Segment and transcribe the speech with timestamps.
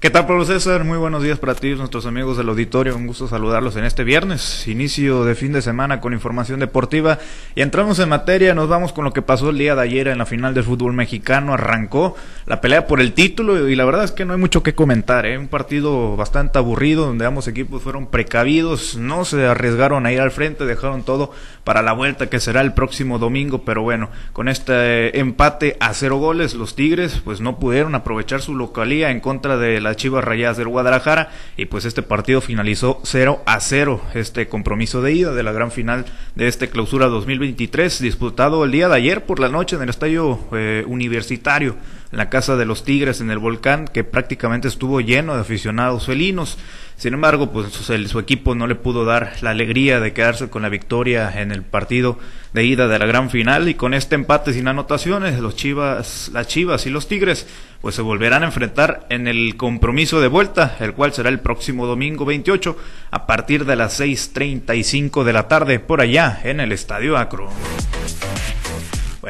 [0.00, 0.82] ¿Qué tal, Pablo César?
[0.82, 2.96] Muy buenos días para ti, nuestros amigos del auditorio.
[2.96, 7.18] Un gusto saludarlos en este viernes, inicio de fin de semana con información deportiva.
[7.54, 10.16] Y entramos en materia, nos vamos con lo que pasó el día de ayer en
[10.16, 11.52] la final del fútbol mexicano.
[11.52, 12.16] Arrancó
[12.46, 15.26] la pelea por el título y la verdad es que no hay mucho que comentar.
[15.26, 15.36] ¿eh?
[15.36, 20.30] Un partido bastante aburrido donde ambos equipos fueron precavidos, no se arriesgaron a ir al
[20.30, 21.30] frente, dejaron todo
[21.62, 23.66] para la vuelta que será el próximo domingo.
[23.66, 28.54] Pero bueno, con este empate a cero goles, los Tigres pues no pudieron aprovechar su
[28.54, 31.30] localía en contra de la Chivas Rayadas del Guadalajara.
[31.56, 35.70] Y pues este partido finalizó 0 a 0 este compromiso de ida de la gran
[35.70, 39.88] final de este clausura 2023 disputado el día de ayer por la noche en el
[39.88, 41.76] estadio eh, universitario
[42.12, 46.06] en la casa de los Tigres en el volcán que prácticamente estuvo lleno de aficionados
[46.06, 46.58] felinos
[47.00, 50.68] sin embargo, pues su equipo no le pudo dar la alegría de quedarse con la
[50.68, 52.18] victoria en el partido
[52.52, 56.46] de ida de la gran final y con este empate sin anotaciones, los Chivas, las
[56.46, 57.46] Chivas y los Tigres
[57.80, 61.86] pues se volverán a enfrentar en el compromiso de vuelta, el cual será el próximo
[61.86, 62.76] domingo 28
[63.12, 67.48] a partir de las 6:35 de la tarde por allá en el Estadio Acro.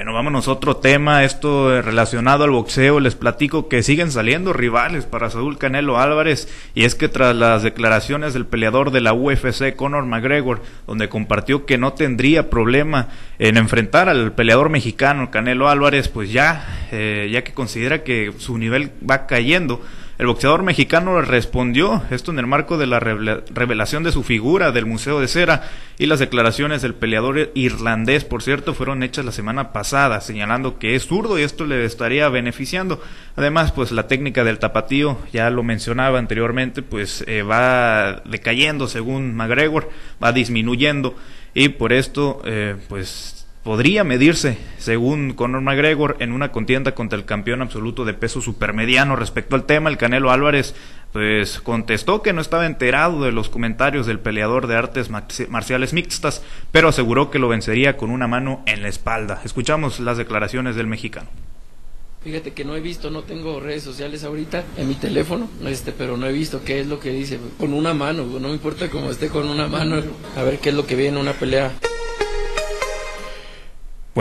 [0.01, 3.01] Bueno, vámonos a otro tema, esto relacionado al boxeo.
[3.01, 7.63] Les platico que siguen saliendo rivales para Saúl Canelo Álvarez y es que tras las
[7.63, 13.59] declaraciones del peleador de la UFC, Conor McGregor, donde compartió que no tendría problema en
[13.59, 18.93] enfrentar al peleador mexicano Canelo Álvarez, pues ya, eh, ya que considera que su nivel
[19.09, 19.83] va cayendo,
[20.21, 24.85] el boxeador mexicano respondió, esto en el marco de la revelación de su figura del
[24.85, 25.63] Museo de Cera
[25.97, 30.95] y las declaraciones del peleador irlandés, por cierto, fueron hechas la semana pasada, señalando que
[30.95, 33.01] es zurdo y esto le estaría beneficiando.
[33.35, 39.35] Además, pues la técnica del tapatío, ya lo mencionaba anteriormente, pues eh, va decayendo según
[39.35, 39.89] McGregor,
[40.23, 41.17] va disminuyendo
[41.55, 47.25] y por esto, eh, pues podría medirse, según Conor McGregor, en una contienda contra el
[47.25, 49.17] campeón absoluto de peso supermediano.
[49.17, 50.75] Respecto al tema, el Canelo Álvarez
[51.13, 56.43] pues contestó que no estaba enterado de los comentarios del peleador de artes marciales mixtas,
[56.71, 59.41] pero aseguró que lo vencería con una mano en la espalda.
[59.45, 61.29] Escuchamos las declaraciones del mexicano.
[62.23, 66.19] Fíjate que no he visto, no tengo redes sociales ahorita en mi teléfono, este, pero
[66.19, 67.41] no he visto qué es lo que dice.
[67.59, 70.03] Con una mano, no me importa cómo esté con una mano,
[70.37, 71.73] a ver qué es lo que viene en una pelea.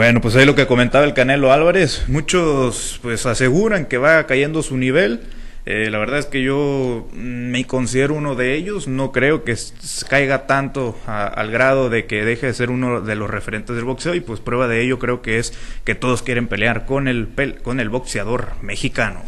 [0.00, 4.62] Bueno, pues ahí lo que comentaba el Canelo Álvarez, muchos pues aseguran que va cayendo
[4.62, 5.20] su nivel.
[5.66, 9.54] Eh, la verdad es que yo me considero uno de ellos, no creo que
[10.08, 14.14] caiga tanto al grado de que deje de ser uno de los referentes del boxeo
[14.14, 15.52] y pues prueba de ello creo que es
[15.84, 17.28] que todos quieren pelear con el,
[17.62, 19.22] con el boxeador mexicano.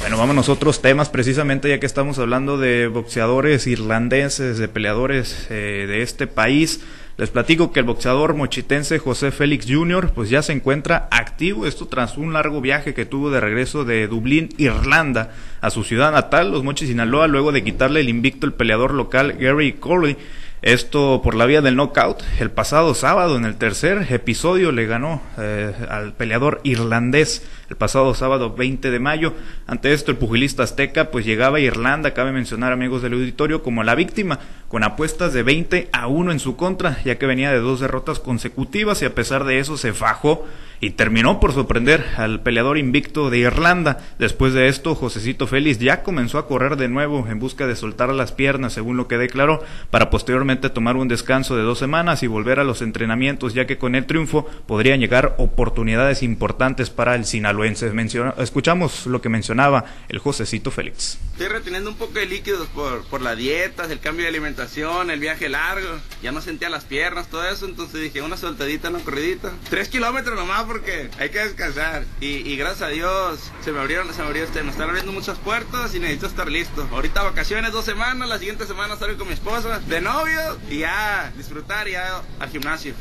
[0.00, 5.46] Bueno, vamos a otros temas, precisamente ya que estamos hablando de boxeadores irlandeses, de peleadores
[5.50, 6.80] eh, de este país.
[7.16, 10.10] Les platico que el boxeador mochitense José Félix Jr.
[10.12, 14.08] pues ya se encuentra activo, esto tras un largo viaje que tuvo de regreso de
[14.08, 15.30] Dublín, Irlanda,
[15.60, 19.34] a su ciudad natal, Los Mochis, Sinaloa, luego de quitarle el invicto el peleador local
[19.34, 20.16] Gary Corley.
[20.60, 22.22] Esto por la vía del knockout.
[22.40, 28.14] El pasado sábado, en el tercer episodio, le ganó eh, al peleador irlandés el pasado
[28.14, 29.34] sábado 20 de mayo.
[29.66, 33.82] Ante esto, el pugilista azteca pues llegaba a Irlanda, cabe mencionar amigos del auditorio, como
[33.82, 37.58] la víctima, con apuestas de 20 a 1 en su contra, ya que venía de
[37.58, 40.46] dos derrotas consecutivas y a pesar de eso se fajó
[40.80, 44.00] y terminó por sorprender al peleador invicto de Irlanda.
[44.18, 48.10] Después de esto, Josecito Félix ya comenzó a correr de nuevo en busca de soltar
[48.10, 52.26] las piernas, según lo que declaró, para posteriormente tomar un descanso de dos semanas y
[52.26, 57.24] volver a los entrenamientos, ya que con el triunfo podrían llegar oportunidades importantes para el
[57.64, 61.18] escuchamos lo que mencionaba el Josecito Félix.
[61.32, 65.20] Estoy reteniendo un poco de líquidos por, por la dieta, el cambio de alimentación, el
[65.20, 65.88] viaje largo.
[66.22, 69.52] Ya no sentía las piernas, todo eso, entonces dije una soltadita, una corridita.
[69.68, 72.04] Tres kilómetros nomás porque hay que descansar.
[72.20, 75.38] Y, gracias a Dios se me abrieron, se me abrieron, este, me están abriendo muchas
[75.38, 76.88] puertas y necesito estar listo.
[76.92, 81.32] Ahorita vacaciones, dos semanas, la siguiente semana salgo con mi esposa de novio y ya
[81.36, 82.94] disfrutar ya al gimnasio.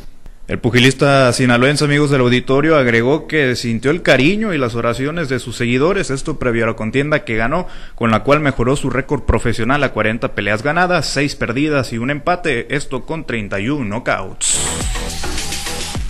[0.46, 5.40] El pugilista sinaloense, amigos del auditorio, agregó que sintió el cariño y las oraciones de
[5.40, 7.66] sus seguidores, esto previo a la contienda que ganó,
[7.96, 12.10] con la cual mejoró su récord profesional a 40 peleas ganadas, 6 perdidas y un
[12.10, 14.83] empate, esto con 31 knockouts.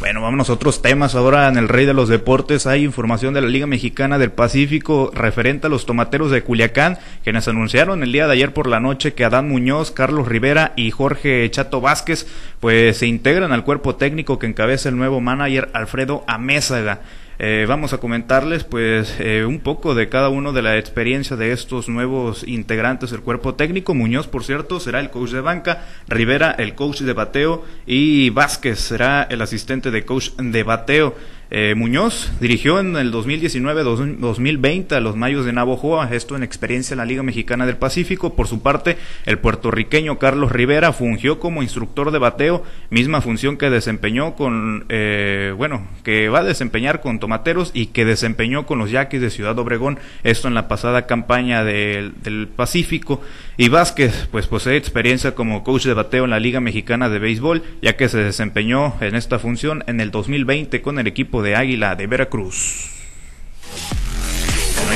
[0.04, 1.16] Bueno, vámonos a otros temas.
[1.16, 5.10] Ahora en el Rey de los Deportes hay información de la Liga Mexicana del Pacífico
[5.14, 9.14] referente a los tomateros de Culiacán, quienes anunciaron el día de ayer por la noche
[9.14, 12.28] que Adán Muñoz, Carlos Rivera y Jorge Chato Vázquez
[12.60, 17.00] pues se integran al cuerpo técnico que encabeza el nuevo manager Alfredo Amézaga.
[17.46, 21.52] Eh, vamos a comentarles pues eh, un poco de cada uno de la experiencia de
[21.52, 23.94] estos nuevos integrantes del cuerpo técnico.
[23.94, 28.80] Muñoz, por cierto, será el coach de banca, Rivera el coach de bateo y Vázquez
[28.80, 31.18] será el asistente de coach de bateo.
[31.56, 36.98] Eh, Muñoz dirigió en el 2019-2020 a los Mayos de Navojoa, esto en experiencia en
[36.98, 38.36] la Liga Mexicana del Pacífico.
[38.36, 38.98] Por su parte,
[39.28, 45.54] el puertorriqueño Carlos Rivera fungió como instructor de bateo, misma función que desempeñó con, eh,
[45.56, 49.60] bueno, que va a desempeñar con Tomateros y que desempeñó con los Yaquis de Ciudad
[49.60, 52.14] Obregón, esto en la pasada campaña del,
[52.56, 53.22] Pacífico.
[53.58, 57.62] Y Vázquez, pues posee experiencia como coach de bateo en la Liga Mexicana de Béisbol,
[57.84, 61.96] ya que se desempeñó en esta función en el 2020 con el equipo de Águila
[61.96, 62.90] de Veracruz.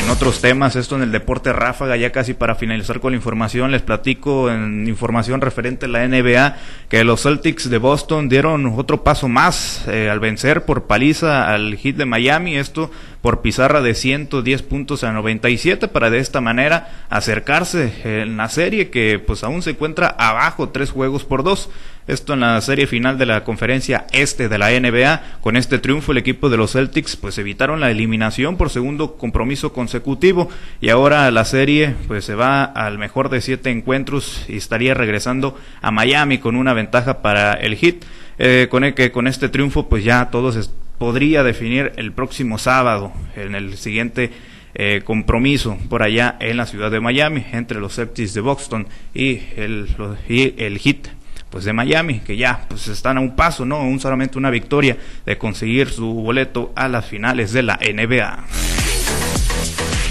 [0.04, 3.72] en otros temas, esto en el deporte ráfaga, ya casi para finalizar con la información,
[3.72, 6.56] les platico en información referente a la NBA
[6.90, 11.76] que los Celtics de Boston dieron otro paso más eh, al vencer por paliza al
[11.76, 12.90] hit de Miami, esto
[13.28, 18.90] por pizarra de 110 puntos a 97 para de esta manera acercarse en la serie
[18.90, 21.70] que pues aún se encuentra abajo tres juegos por dos.
[22.08, 25.42] Esto en la serie final de la conferencia este de la NBA.
[25.42, 29.74] Con este triunfo el equipo de los Celtics pues evitaron la eliminación por segundo compromiso
[29.74, 30.48] consecutivo
[30.80, 35.58] y ahora la serie pues se va al mejor de siete encuentros y estaría regresando
[35.82, 38.06] a Miami con una ventaja para el hit.
[38.40, 40.56] Eh, con, el, que con este triunfo pues ya todos
[40.98, 44.32] podría definir el próximo sábado en el siguiente
[44.76, 49.42] eh, compromiso por allá en la ciudad de Miami entre los Celtics de Boston y
[49.56, 49.88] el,
[50.30, 51.08] y el Heat
[51.50, 54.98] pues de Miami, que ya pues están a un paso, no, un solamente una victoria
[55.26, 58.44] de conseguir su boleto a las finales de la NBA.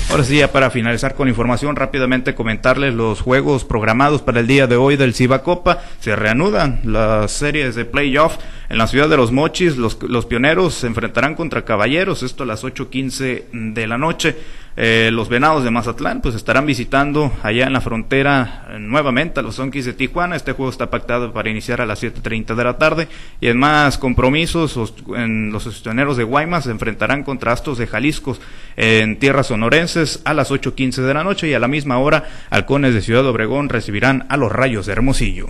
[0.08, 4.66] Ahora sí, ya para finalizar con información, rápidamente comentarles los juegos programados para el día
[4.66, 5.82] de hoy del Ciba Copa.
[6.00, 8.36] Se reanudan las series de playoff
[8.68, 9.76] en la ciudad de Los Mochis.
[9.76, 14.36] Los, los pioneros se enfrentarán contra Caballeros, esto a las 8.15 de la noche.
[14.78, 19.42] Eh, los Venados de Mazatlán pues estarán visitando allá en la frontera eh, nuevamente a
[19.42, 20.36] los Zonkis de Tijuana.
[20.36, 23.08] Este juego está pactado para iniciar a las 7.30 de la tarde.
[23.40, 28.36] Y en más compromisos, los, en los de Guaymas se enfrentarán contra Astos de Jalisco
[28.76, 32.92] en tierras sonorenses a las 8.15 de la noche y a la misma hora Halcones
[32.92, 35.46] de Ciudad Obregón recibirán a los Rayos de Hermosillo.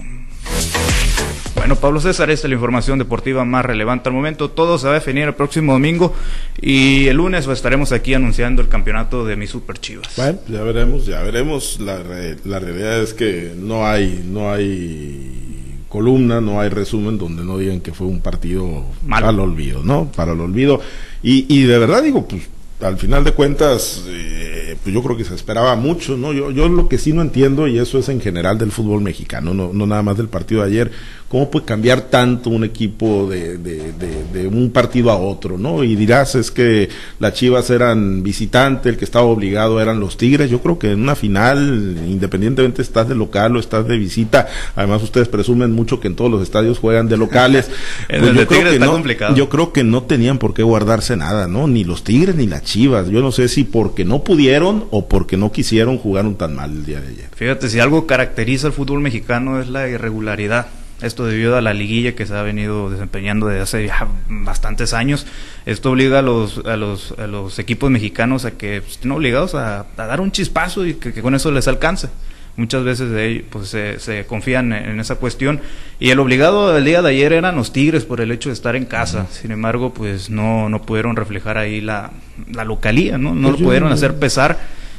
[1.67, 4.53] Bueno, Pablo César, esta es la información deportiva más relevante al momento.
[4.53, 6.15] Todo se va a definir el próximo domingo
[6.61, 10.13] y el lunes estaremos aquí anunciando el campeonato de mis Super Chivas.
[10.17, 11.81] Bueno, ya veremos, ya veremos.
[11.81, 11.99] La,
[12.45, 17.81] la realidad es que no hay, no hay columna, no hay resumen donde no digan
[17.81, 19.27] que fue un partido Malo.
[19.27, 20.13] para el olvido, ¿no?
[20.15, 20.81] Para el olvido.
[21.25, 22.49] Y, y de verdad digo, pues
[22.81, 26.33] al final de cuentas, eh, pues yo creo que se esperaba mucho, ¿no?
[26.33, 29.55] Yo, yo lo que sí no entiendo, y eso es en general del fútbol mexicano,
[29.55, 30.91] no, no nada más del partido de ayer,
[31.29, 35.83] ¿cómo puede cambiar tanto un equipo de, de, de, de, un partido a otro, ¿no?
[35.83, 36.89] Y dirás, es que
[37.19, 41.03] las Chivas eran visitante, el que estaba obligado eran los Tigres, yo creo que en
[41.03, 44.47] una final, independientemente estás de local o estás de visita,
[44.77, 47.71] además ustedes presumen mucho que en todos los estadios juegan de locales,
[48.09, 51.67] pues yo, creo que no, yo creo que no tenían por qué guardarse nada, ¿no?
[51.67, 53.09] Ni los Tigres ni las Chivas.
[53.09, 56.85] Yo no sé si porque no pudieron o porque no quisieron jugaron tan mal el
[56.85, 57.29] día de ayer.
[57.35, 60.67] Fíjate, si algo caracteriza al fútbol mexicano es la irregularidad.
[61.03, 65.27] Esto debido a la liguilla que se ha venido desempeñando desde hace ya bastantes años.
[65.67, 70.33] Esto obliga a los, a los, equipos mexicanos a que estén obligados a, dar un
[70.33, 72.09] chispazo y que, con eso les alcance.
[72.57, 75.61] Muchas veces de ellos, pues, se, se, confían en esa cuestión.
[76.01, 78.77] Y el obligado del día de ayer eran los Tigres por el hecho de estar
[78.77, 79.27] en casa.
[79.31, 82.13] Sin embargo, pues no, no pudieron reflejar ahí la,
[82.53, 83.35] la localía, ¿no?
[83.35, 84.59] No lo pudieron hacer pesar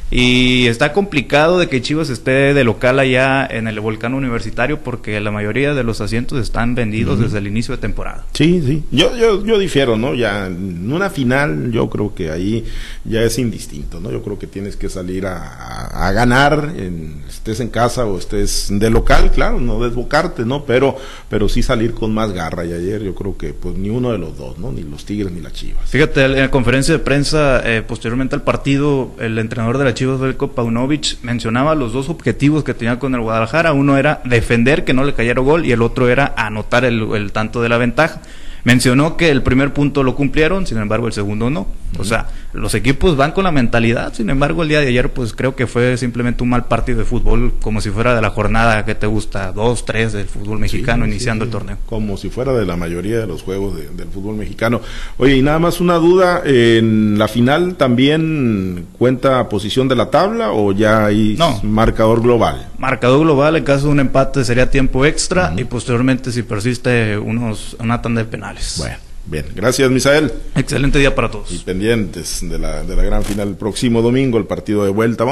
[0.10, 5.20] y está complicado de que Chivas esté de local allá en el volcán universitario porque
[5.20, 7.24] la mayoría de los asientos están vendidos uh -huh.
[7.26, 8.26] desde el inicio de temporada.
[8.34, 8.84] Sí, sí.
[8.92, 10.14] Yo, yo, yo difiero, ¿no?
[10.14, 12.66] Ya en una final yo creo que ahí
[13.04, 14.12] ya es indistinto, ¿no?
[14.12, 18.18] Yo creo que tienes que salir a, a, a ganar, en, estés en casa o
[18.18, 20.64] estés de local, claro, no desbocarte, ¿no?
[20.66, 20.96] Pero,
[21.30, 22.66] pero sí salir con más garra.
[22.66, 24.72] Y ayer yo creo que pues ni uno de los dos, ¿no?
[24.72, 25.90] Ni los Tigres ni las Chivas.
[25.90, 30.20] Fíjate, en la conferencia de prensa eh, posteriormente al partido, el entrenador de la Chivas
[30.20, 33.74] Belko Paunovic mencionaba los dos objetivos que tenía con el Guadalajara.
[33.74, 37.64] Uno era defender que no le cayera gol y el otro era anotar el, tanto
[37.64, 38.22] de la ventaja.
[38.64, 41.66] Mencionó que el primer punto lo cumplieron, sin embargo el segundo no.
[41.98, 45.34] O sea, los equipos van con la mentalidad, sin embargo el día de ayer pues
[45.34, 48.86] creo que fue simplemente un mal partido de fútbol, como si fuera de la jornada
[48.86, 51.78] que te gusta, dos, tres del fútbol mexicano sí, iniciando sí, el torneo.
[51.86, 54.82] Como si fuera de la mayoría de los juegos de, del fútbol mexicano.
[55.18, 60.52] Oye, y nada más una duda, ¿en la final también cuenta posición de la tabla
[60.52, 61.60] o ya hay no.
[61.64, 62.70] marcador global?
[62.78, 65.62] Marcador global, en caso de un empate sería tiempo extra uh -huh.
[65.62, 68.76] y posteriormente si persiste unos, una tanda de penales.
[68.78, 69.07] Bueno.
[69.30, 70.32] Bien, gracias Misael.
[70.56, 71.52] Excelente día para todos.
[71.52, 75.26] Y pendientes de la, de la gran final el próximo domingo, el partido de vuelta.